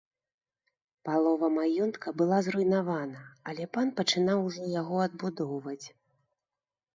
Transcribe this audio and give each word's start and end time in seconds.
Палова 1.09 1.49
маёнтка 1.57 2.13
была 2.21 2.39
зруйнавана, 2.47 3.21
але 3.53 3.63
пан 3.77 3.93
пачынаў 4.01 4.37
ужо 4.47 4.63
яго 4.81 4.97
адбудоўваць. 5.07 5.87